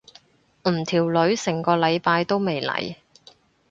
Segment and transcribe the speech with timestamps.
[0.63, 2.95] 唔條女成個禮拜都未嚟。